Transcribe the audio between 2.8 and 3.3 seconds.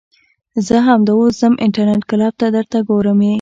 ګورم يې.